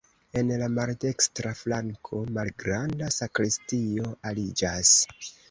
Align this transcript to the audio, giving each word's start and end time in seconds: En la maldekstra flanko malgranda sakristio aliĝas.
En 0.39 0.47
la 0.61 0.69
maldekstra 0.77 1.51
flanko 1.59 2.23
malgranda 2.39 3.11
sakristio 3.19 4.11
aliĝas. 4.33 4.97